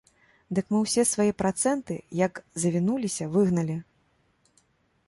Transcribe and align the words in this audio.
Дык 0.59 0.71
мы 0.75 0.79
ўсе 0.83 1.03
свае 1.09 1.27
працэнты, 1.41 1.99
як 2.25 2.43
завінуліся, 2.65 3.25
выгналі. 3.39 3.77